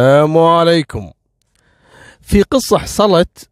[0.00, 1.10] السلام عليكم.
[2.20, 3.48] في قصة حصلت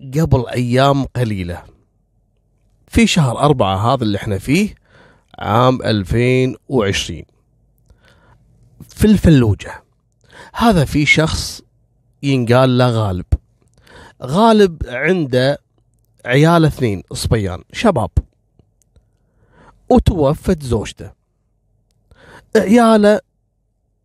[0.00, 1.62] قبل أيام قليلة.
[2.88, 4.74] في شهر أربعة هذا اللي إحنا فيه
[5.38, 7.22] عام 2020
[8.88, 9.84] في الفلوجة.
[10.54, 11.62] هذا في شخص
[12.22, 13.26] ينقال له غالب.
[14.22, 15.58] غالب عنده
[16.24, 18.10] عيال اثنين صبيان شباب.
[19.88, 21.12] وتوفت زوجته.
[22.56, 23.20] عياله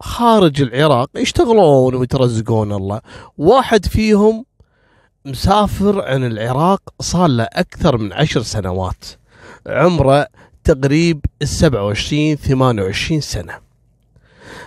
[0.02, 3.02] خارج العراق يشتغلون ويترزقون الله.
[3.38, 4.46] واحد فيهم
[5.26, 9.06] مسافر عن العراق صار له أكثر من عشر سنوات.
[9.68, 10.28] عمره
[10.64, 13.60] تقريب السبعة وعشرين ثمانية وعشرين سنة.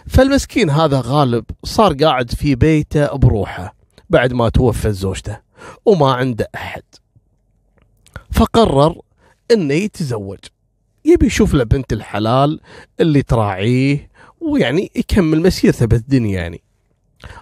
[0.07, 3.75] فالمسكين هذا غالب صار قاعد في بيته بروحه
[4.11, 5.39] بعد ما توفت زوجته
[5.85, 6.83] وما عنده أحد.
[8.33, 9.01] فقرر
[9.51, 10.39] إنه يتزوج.
[11.05, 12.61] يبي يشوف له بنت الحلال
[13.01, 14.11] اللي تراعيه
[14.45, 16.63] ويعني يكمل مسيرته بالدنيا يعني.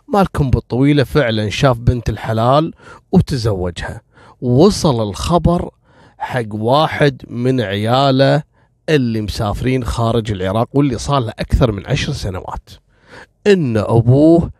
[0.09, 2.75] مالكم بالطويلة فعلا شاف بنت الحلال
[3.13, 4.03] وتزوجها.
[4.41, 5.71] وصل الخبر
[6.19, 8.43] حق واحد من عياله
[8.89, 12.71] اللي مسافرين خارج العراق واللي صار له أكثر من عشر سنوات.
[13.47, 14.51] إن أبوه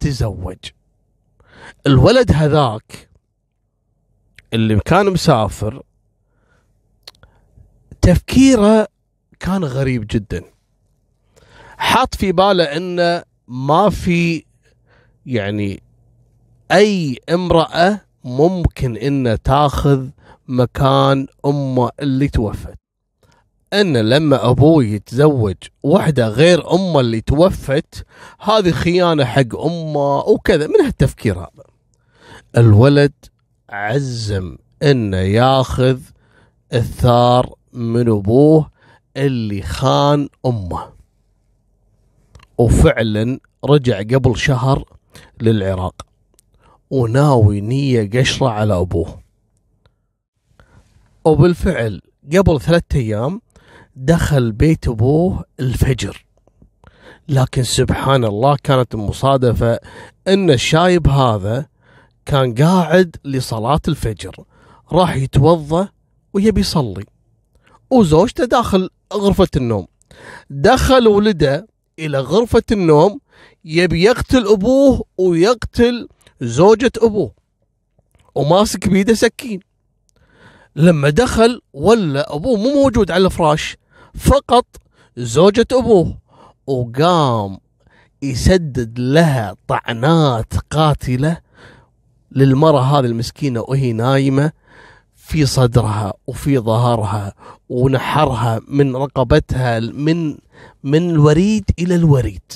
[0.00, 0.56] تزوج.
[1.86, 3.08] الولد هذاك
[4.54, 5.82] اللي كان مسافر
[8.00, 8.88] تفكيره
[9.40, 10.42] كان غريب جدا.
[11.78, 14.44] حاط في باله إنه ما في
[15.26, 15.82] يعني
[16.72, 20.06] أي امرأة ممكن إنه تاخذ
[20.48, 22.74] مكان أمه اللي توفت.
[23.72, 28.06] إن لما أبوه يتزوج واحدة غير أمه اللي توفت
[28.40, 31.64] هذه خيانة حق أمه وكذا من هالتفكير هذا.
[32.56, 33.12] الولد
[33.70, 36.00] عزم إنه ياخذ
[36.72, 38.70] الثار من أبوه
[39.16, 40.97] اللي خان أمه.
[42.58, 44.84] وفعلا رجع قبل شهر
[45.40, 46.06] للعراق
[46.90, 49.18] وناوي نية قشرة على أبوه.
[51.24, 52.00] وبالفعل
[52.36, 53.40] قبل ثلاثة أيام
[53.96, 56.24] دخل بيت أبوه الفجر.
[57.28, 59.80] لكن سبحان الله كانت المصادفة
[60.28, 61.66] أن الشايب هذا
[62.26, 64.36] كان قاعد لصلاة الفجر
[64.92, 65.88] راح يتوضأ
[66.32, 67.04] ويبي يصلي.
[67.90, 69.86] وزوجته داخل غرفة النوم.
[70.50, 71.66] دخل ولده
[71.98, 73.20] إلى غرفة النوم
[73.64, 76.08] يبي يقتل أبوه ويقتل
[76.40, 77.32] زوجة أبوه
[78.34, 79.60] وماسك بيده سكين.
[80.76, 83.76] لما دخل ولا أبوه مو موجود على الفراش
[84.14, 84.66] فقط
[85.16, 86.18] زوجة أبوه
[86.66, 87.58] وقام
[88.22, 91.38] يسدد لها طعنات قاتلة
[92.32, 94.52] للمرأة هذه المسكينة وهي نايمة.
[95.28, 97.34] في صدرها وفي ظهرها
[97.68, 100.36] ونحرها من رقبتها من
[100.82, 102.52] من الوريد إلى الوريد.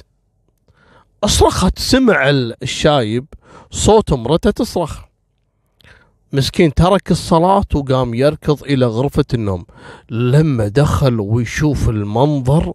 [1.25, 2.31] أصرخت سمع
[2.63, 3.27] الشايب
[3.71, 5.01] صوت امرته تصرخ.
[6.33, 9.65] مسكين ترك الصلاة وقام يركض إلى غرفة النوم.
[10.11, 12.73] لما دخل ويشوف المنظر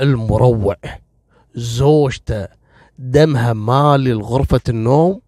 [0.00, 0.76] المروع
[1.54, 2.48] زوجته
[2.98, 5.20] دمها مالي لغرفة النوم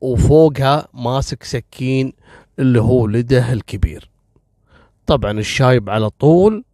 [0.00, 2.12] وفوقها ماسك سكين
[2.58, 4.10] اللي هو ولده الكبير.
[5.06, 6.64] طبعا الشايب على طول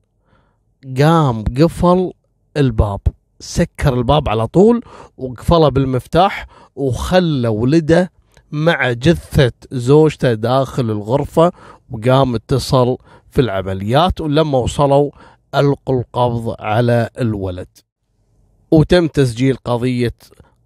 [0.99, 2.13] قام قفل
[2.57, 3.01] الباب
[3.41, 4.81] سكر الباب على طول
[5.17, 6.47] وقفله بالمفتاح
[6.77, 8.13] وخلى ولده
[8.53, 11.53] مع جثة زوجته داخل الغرفة
[11.91, 12.97] وقام اتصل
[13.31, 15.11] في العمليات ولما وصلوا
[15.55, 17.69] ألقوا القبض على الولد.
[18.71, 20.15] وتم تسجيل قضية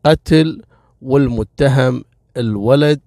[0.07, 0.63] قتل
[1.03, 2.05] والمتهم
[2.37, 3.01] الولد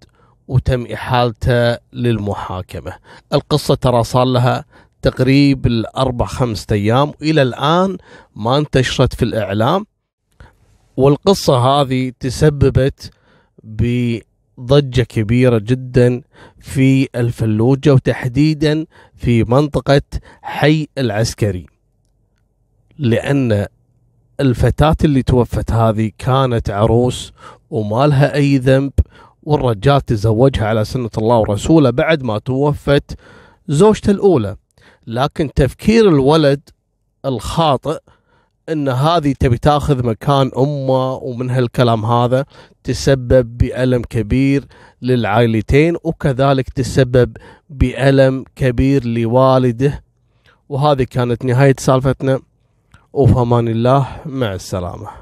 [0.52, 2.94] وتم إحالته للمحاكمة.
[3.34, 4.66] القصة ترى صار لها
[5.02, 7.98] تقريب الأربع خمسة أيام وإلى الآن
[8.36, 9.86] ما انتشرت في الإعلام.
[10.98, 13.12] والقصة هذه تسببت
[13.64, 16.22] بضجة كبيرة جدا
[16.60, 18.86] في الفلوجة وتحديدا
[19.16, 20.02] في منطقة
[20.42, 21.66] حي العسكري.
[22.98, 23.66] لأن
[24.40, 27.34] الفتاة اللي توفت هذه كانت عروس
[27.70, 28.92] وما لها أي ذنب
[29.43, 33.17] والرجال تزوجها على سنة الله ورسوله بعد ما توفت
[33.67, 34.55] زوجته الأولى.
[35.08, 36.70] لكن تفكير الولد
[37.26, 37.99] الخاطئ
[38.70, 42.46] إن هذه تبي تاخذ مكان أمه ومن هالكلام هذا
[42.84, 44.66] تسبب بألم كبير
[45.02, 47.37] للعائلتين وكذلك تسبب
[47.70, 50.03] بألم كبير لوالده.
[50.70, 52.40] وهذه كانت نهاية سالفتنا.
[53.14, 54.08] وفمان الله.
[54.26, 55.21] مع السلامة.